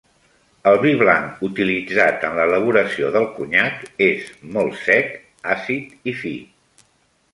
El 0.69 0.77
vi 0.83 0.93
blanc 1.01 1.43
utilitzat 1.47 2.25
en 2.29 2.39
l'elaboració 2.41 3.11
del 3.17 3.27
conyac 3.35 3.85
és 4.09 4.33
molt 4.57 4.81
sec, 4.89 5.15
àcid 5.57 6.13
i 6.15 6.19
fi. 6.25 6.33